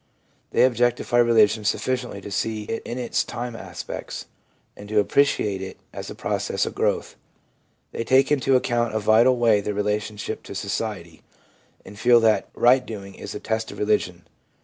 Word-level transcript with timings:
They 0.49 0.63
objectify 0.63 1.19
religion 1.19 1.63
sufficiently 1.63 2.21
to 2.21 2.31
see 2.31 2.63
it 2.63 2.81
in 2.83 2.97
its 2.97 3.23
time 3.23 3.55
aspects, 3.55 4.25
and 4.75 4.89
to 4.89 4.99
ap 4.99 5.09
preciate 5.09 5.61
it 5.61 5.77
as 5.93 6.09
a 6.09 6.15
process 6.15 6.65
of 6.65 6.73
growth. 6.73 7.15
They 7.91 8.03
take 8.03 8.31
into 8.31 8.55
account 8.55 8.93
in 8.93 8.95
a 8.95 8.99
vital 8.99 9.37
way 9.37 9.61
their 9.61 9.75
relationship 9.75 10.41
to 10.41 10.55
society, 10.55 11.21
and 11.85 11.99
feel 11.99 12.19
that 12.21 12.49
right 12.55 12.83
doing 12.83 13.13
is 13.13 13.35
a 13.35 13.39
test 13.39 13.71
of 13.71 13.77
religion. 13.77 14.23